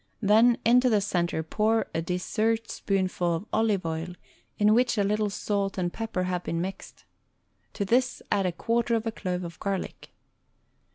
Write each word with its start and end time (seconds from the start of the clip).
Then, 0.23 0.57
into 0.65 0.89
the 0.89 0.99
center 0.99 1.43
pour 1.43 1.85
a 1.93 2.01
dessertspoonful 2.01 3.35
of 3.35 3.45
olive 3.53 3.85
oil 3.85 4.15
in 4.57 4.73
which 4.73 4.97
a 4.97 5.03
little 5.03 5.29
salt 5.29 5.77
and 5.77 5.93
pepper 5.93 6.23
have 6.23 6.43
been 6.43 6.59
mixed. 6.59 7.05
To 7.73 7.85
this 7.85 8.23
add 8.31 8.47
a 8.47 8.51
quarter 8.51 8.95
of 8.95 9.05
a 9.05 9.11
clove 9.11 9.43
of 9.43 9.59
garlic. 9.59 10.09